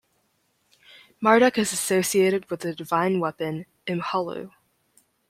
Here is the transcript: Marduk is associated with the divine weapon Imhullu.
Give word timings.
Marduk 1.21 1.59
is 1.59 1.71
associated 1.73 2.49
with 2.49 2.61
the 2.61 2.73
divine 2.73 3.19
weapon 3.19 3.67
Imhullu. 3.85 4.49